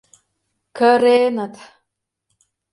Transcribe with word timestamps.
—Кыреныт... 0.77 1.55